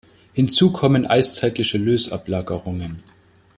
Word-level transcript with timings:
Hinzu 0.33 0.71
kommen 0.73 1.05
eiszeitliche 1.05 1.77
Lössablagerungen. 1.77 3.03